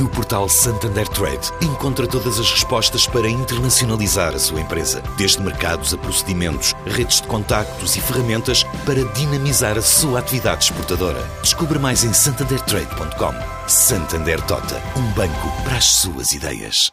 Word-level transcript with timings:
No 0.00 0.08
portal 0.08 0.48
Santander 0.48 1.06
Trade, 1.06 1.52
encontra 1.62 2.04
todas 2.04 2.40
as 2.40 2.50
respostas 2.50 3.06
para 3.06 3.28
internacionalizar 3.28 4.34
a 4.34 4.38
sua 4.40 4.60
empresa, 4.60 5.00
desde 5.16 5.40
mercados 5.40 5.94
a 5.94 5.98
procedimentos, 5.98 6.74
redes 6.84 7.20
de 7.20 7.28
contactos 7.28 7.94
e 7.94 8.00
ferramentas 8.00 8.64
para 8.84 9.04
dinamizar 9.12 9.78
a 9.78 9.82
sua 9.82 10.18
atividade 10.18 10.64
exportadora. 10.64 11.22
Descubra 11.42 11.78
mais 11.78 12.02
em 12.02 12.12
santandertrade.com. 12.12 13.68
Santander 13.68 14.40
Tota, 14.42 14.82
um 14.96 15.12
banco 15.12 15.62
para 15.62 15.76
as 15.76 15.84
suas 15.84 16.32
ideias. 16.32 16.90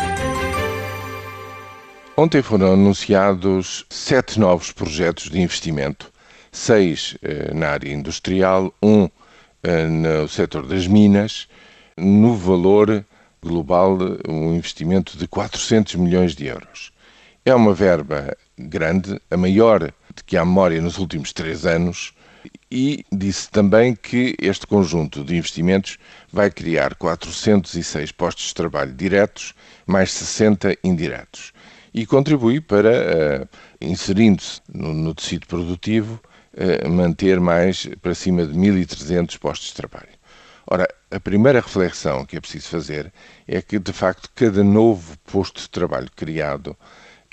Ontem 2.16 2.44
foram 2.44 2.74
anunciados 2.74 3.84
sete 3.90 4.40
novos 4.40 4.72
projetos 4.72 5.28
de 5.28 5.42
investimento, 5.42 6.12
seis 6.52 7.18
eh, 7.24 7.52
na 7.52 7.70
área 7.70 7.92
industrial, 7.92 8.72
um 8.84 9.10
eh, 9.64 9.88
no 9.88 10.28
setor 10.28 10.68
das 10.68 10.86
minas 10.86 11.48
no 12.02 12.36
valor 12.36 13.06
global 13.42 13.98
um 14.28 14.56
investimento 14.56 15.18
de 15.18 15.28
400 15.28 15.96
milhões 15.96 16.36
de 16.36 16.48
euros. 16.48 16.92
É 17.46 17.54
uma 17.54 17.74
verba 17.74 18.36
grande, 18.58 19.20
a 19.30 19.38
maior 19.38 19.94
de 20.16 20.24
que 20.26 20.36
há 20.36 20.44
memória 20.44 20.82
nos 20.82 20.98
últimos 20.98 21.32
três 21.32 21.66
anos, 21.66 22.14
e 22.72 23.06
disse 23.12 23.50
também 23.50 23.96
que 23.96 24.36
este 24.42 24.66
conjunto 24.66 25.24
de 25.24 25.36
investimentos 25.36 25.98
vai 26.32 26.50
criar 26.50 26.96
406 26.96 28.12
postos 28.12 28.46
de 28.46 28.54
trabalho 28.56 28.94
diretos, 28.94 29.54
mais 29.86 30.12
60 30.12 30.76
indiretos, 30.84 31.54
e 31.94 32.06
contribui 32.06 32.62
para, 32.62 32.90
uh, 32.90 33.48
inserindo-se 33.80 34.62
no, 34.74 34.94
no, 34.94 35.14
tecido 35.14 35.46
produtivo, 35.46 36.20
uh, 36.54 36.90
manter 36.90 37.40
mais 37.40 37.88
para 38.02 38.16
cima 38.16 38.46
de 38.46 38.58
1.300 38.58 39.38
postos 39.38 39.68
de 39.70 39.76
trabalho. 39.76 40.21
Ora, 40.74 40.88
a 41.12 41.20
primeira 41.20 41.60
reflexão 41.60 42.26
que 42.26 42.38
é 42.38 42.40
preciso 42.40 42.70
fazer 42.70 43.12
é 43.46 43.62
que, 43.62 43.78
de 43.78 43.92
facto, 43.92 44.30
cada 44.34 44.64
novo 44.64 45.18
posto 45.30 45.60
de 45.60 45.70
trabalho 45.70 46.10
criado 46.16 46.78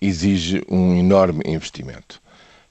exige 0.03 0.61
um 0.69 0.99
enorme 0.99 1.45
investimento. 1.47 2.21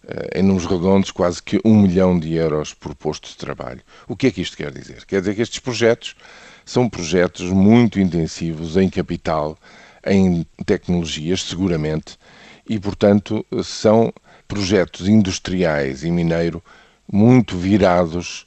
Eh, 0.05 0.41
em 0.41 0.43
números 0.43 0.69
redondos, 0.69 1.09
quase 1.09 1.41
que 1.41 1.57
um 1.63 1.83
milhão 1.83 2.19
de 2.19 2.33
euros 2.33 2.73
por 2.73 2.93
posto 2.95 3.29
de 3.29 3.37
trabalho. 3.37 3.79
O 4.09 4.15
que 4.17 4.27
é 4.27 4.31
que 4.31 4.41
isto 4.41 4.57
quer 4.57 4.69
dizer? 4.73 5.05
Quer 5.05 5.21
dizer 5.21 5.35
que 5.35 5.41
estes 5.41 5.59
projetos 5.59 6.17
são 6.65 6.89
projetos 6.89 7.49
muito 7.49 7.97
intensivos 7.97 8.75
em 8.75 8.89
capital, 8.89 9.57
em 10.05 10.45
tecnologias, 10.65 11.43
seguramente, 11.43 12.19
e, 12.67 12.77
portanto, 12.77 13.45
são 13.63 14.11
projetos 14.49 15.07
industriais 15.07 16.03
e 16.03 16.11
mineiro 16.11 16.61
muito 17.09 17.57
virados 17.57 18.45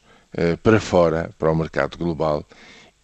para 0.62 0.78
fora, 0.78 1.30
para 1.38 1.50
o 1.50 1.56
mercado 1.56 1.98
global, 1.98 2.46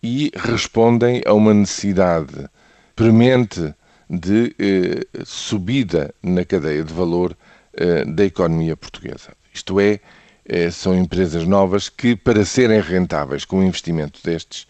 e 0.03 0.31
respondem 0.37 1.23
a 1.27 1.33
uma 1.33 1.53
necessidade 1.53 2.49
premente 2.95 3.75
de 4.09 4.55
eh, 4.59 5.07
subida 5.25 6.15
na 6.23 6.45
cadeia 6.45 6.85
de 6.85 6.93
valor 6.93 7.37
eh, 7.75 8.05
da 8.05 8.25
economia 8.25 8.77
portuguesa. 8.77 9.33
Isto 9.53 9.81
é, 9.81 10.01
eh, 10.45 10.71
são 10.71 10.95
empresas 10.97 11.45
novas 11.47 11.89
que, 11.89 12.15
para 12.15 12.45
serem 12.45 12.81
rentáveis 12.81 13.45
com 13.45 13.59
um 13.59 13.65
investimento 13.65 14.21
destes, 14.23 14.67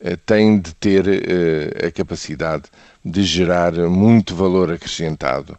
eh, 0.00 0.16
têm 0.16 0.60
de 0.60 0.74
ter 0.76 1.06
eh, 1.08 1.86
a 1.88 1.90
capacidade 1.90 2.64
de 3.04 3.22
gerar 3.24 3.72
muito 3.72 4.34
valor 4.34 4.72
acrescentado 4.72 5.58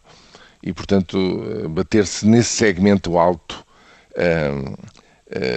e, 0.62 0.72
portanto, 0.72 1.68
bater-se 1.70 2.26
nesse 2.26 2.50
segmento 2.50 3.18
alto 3.18 3.64
eh, 4.14 4.50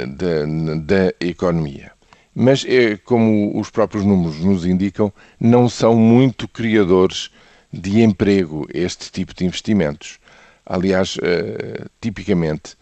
da, 0.07 0.45
da 0.77 1.13
economia. 1.19 1.91
Mas, 2.35 2.65
é, 2.65 2.97
como 2.97 3.59
os 3.59 3.69
próprios 3.69 4.03
números 4.03 4.39
nos 4.39 4.65
indicam, 4.65 5.13
não 5.39 5.69
são 5.69 5.95
muito 5.95 6.47
criadores 6.47 7.29
de 7.71 8.01
emprego 8.01 8.67
este 8.73 9.11
tipo 9.11 9.33
de 9.33 9.45
investimentos. 9.45 10.19
Aliás, 10.65 11.17
uh, 11.17 11.89
tipicamente, 11.99 12.77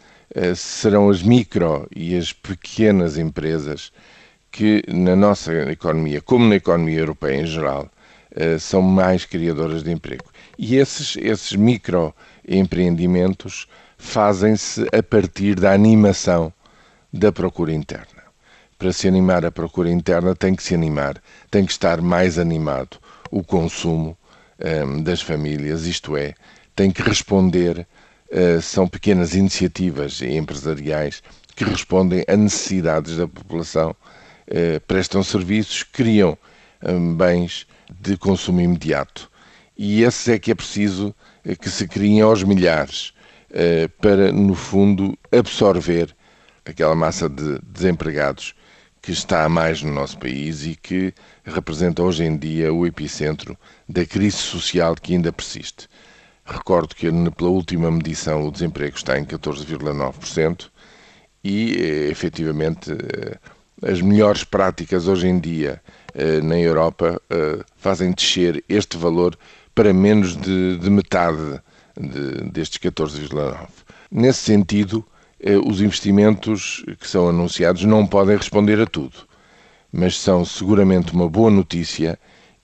serão 0.55 1.09
as 1.09 1.21
micro 1.21 1.87
e 1.93 2.15
as 2.15 2.31
pequenas 2.31 3.17
empresas 3.17 3.91
que, 4.49 4.81
na 4.87 5.13
nossa 5.15 5.51
economia, 5.71 6.21
como 6.21 6.47
na 6.47 6.55
economia 6.55 6.99
europeia 6.99 7.41
em 7.41 7.45
geral, 7.45 7.91
são 8.59 8.81
mais 8.81 9.25
criadoras 9.25 9.83
de 9.83 9.91
emprego. 9.91 10.23
E 10.57 10.77
esses, 10.77 11.17
esses 11.17 11.53
microempreendimentos 11.53 13.67
fazem-se 13.97 14.87
a 14.97 15.03
partir 15.03 15.55
da 15.55 15.73
animação 15.73 16.53
da 17.11 17.31
procura 17.31 17.73
interna. 17.73 18.23
Para 18.77 18.93
se 18.93 19.07
animar 19.07 19.45
a 19.45 19.51
procura 19.51 19.91
interna, 19.91 20.35
tem 20.35 20.55
que 20.55 20.63
se 20.63 20.73
animar, 20.73 21.21
tem 21.49 21.65
que 21.65 21.71
estar 21.71 22.01
mais 22.01 22.39
animado 22.39 22.97
o 23.29 23.43
consumo 23.43 24.17
um, 24.59 25.01
das 25.01 25.21
famílias, 25.21 25.85
isto 25.85 26.15
é, 26.17 26.33
tem 26.75 26.91
que 26.91 27.01
responder, 27.01 27.87
uh, 28.31 28.61
são 28.61 28.87
pequenas 28.87 29.33
iniciativas 29.33 30.21
empresariais 30.21 31.21
que 31.55 31.63
respondem 31.63 32.23
a 32.27 32.35
necessidades 32.35 33.17
da 33.17 33.27
população, 33.27 33.91
uh, 33.91 34.79
prestam 34.87 35.23
serviços, 35.23 35.83
criam 35.83 36.37
um, 36.83 37.13
bens 37.13 37.67
de 37.99 38.17
consumo 38.17 38.61
imediato. 38.61 39.29
E 39.77 40.03
esses 40.03 40.27
é 40.27 40.39
que 40.39 40.51
é 40.51 40.55
preciso 40.55 41.13
uh, 41.45 41.55
que 41.55 41.69
se 41.69 41.87
criem 41.87 42.21
aos 42.21 42.43
milhares, 42.43 43.13
para, 43.99 44.31
no 44.31 44.55
fundo, 44.55 45.13
absorver 45.29 46.15
aquela 46.65 46.95
massa 46.95 47.27
de 47.29 47.59
desempregados 47.63 48.55
que 49.01 49.11
está 49.11 49.43
a 49.43 49.49
mais 49.49 49.81
no 49.81 49.91
nosso 49.91 50.17
país 50.19 50.65
e 50.65 50.75
que 50.75 51.13
representa 51.43 52.03
hoje 52.03 52.23
em 52.23 52.37
dia 52.37 52.71
o 52.71 52.85
epicentro 52.85 53.57
da 53.89 54.05
crise 54.05 54.37
social 54.37 54.95
que 54.95 55.13
ainda 55.13 55.31
persiste. 55.31 55.89
Recordo 56.45 56.95
que 56.95 57.09
pela 57.31 57.49
última 57.49 57.89
medição 57.89 58.47
o 58.47 58.51
desemprego 58.51 58.95
está 58.95 59.17
em 59.17 59.25
14,9% 59.25 60.69
e 61.43 61.75
eh, 61.75 62.09
efetivamente 62.09 62.91
eh, 62.91 63.37
as 63.89 64.01
melhores 64.01 64.43
práticas 64.43 65.07
hoje 65.07 65.27
em 65.27 65.39
dia 65.39 65.81
eh, 66.13 66.41
na 66.41 66.59
Europa 66.59 67.19
fazem 67.77 68.11
descer 68.11 68.63
este 68.69 68.97
valor 68.97 69.37
para 69.73 69.93
menos 69.93 70.35
de, 70.35 70.77
de 70.77 70.89
metade 70.89 71.59
de, 71.99 72.51
destes 72.51 72.77
14,9%. 72.77 73.67
Nesse 74.11 74.39
sentido, 74.39 75.05
os 75.65 75.81
investimentos 75.81 76.83
que 76.99 77.07
são 77.07 77.27
anunciados 77.29 77.83
não 77.83 78.05
podem 78.05 78.37
responder 78.37 78.79
a 78.79 78.85
tudo, 78.85 79.27
mas 79.91 80.17
são 80.17 80.45
seguramente 80.45 81.13
uma 81.13 81.27
boa 81.27 81.49
notícia 81.49 82.19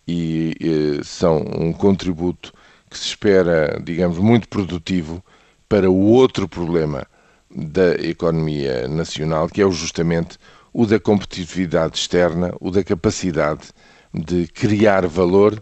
e 0.07 0.53
eh, 0.61 1.03
são 1.03 1.39
um 1.39 1.73
contributo 1.73 2.53
que 2.89 2.97
se 2.97 3.07
espera, 3.07 3.81
digamos, 3.83 4.19
muito 4.19 4.47
produtivo 4.47 5.23
para 5.67 5.89
o 5.89 5.97
outro 5.97 6.47
problema 6.47 7.05
da 7.49 7.95
economia 7.95 8.87
nacional, 8.87 9.49
que 9.49 9.61
é 9.61 9.69
justamente 9.71 10.37
o 10.71 10.85
da 10.85 10.99
competitividade 10.99 11.97
externa, 11.97 12.53
o 12.61 12.69
da 12.69 12.83
capacidade 12.83 13.69
de 14.13 14.47
criar 14.47 15.07
valor 15.07 15.61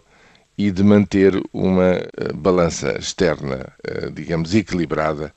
e 0.58 0.70
de 0.70 0.84
manter 0.84 1.40
uma 1.52 1.94
eh, 1.94 2.32
balança 2.34 2.98
externa, 2.98 3.72
digamos, 4.14 4.54
equilibrada 4.54 5.32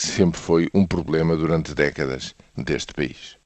que 0.00 0.06
sempre 0.06 0.40
foi 0.40 0.70
um 0.72 0.86
problema 0.86 1.36
durante 1.36 1.74
décadas 1.74 2.34
deste 2.56 2.94
país. 2.94 3.39